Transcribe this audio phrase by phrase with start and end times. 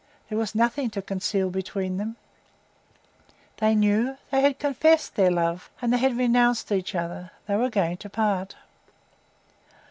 [0.29, 2.15] There was nothing to conceal between them;
[3.57, 7.69] they knew, they had confessed their love, and they had renounced each other; they were
[7.69, 8.55] going to part.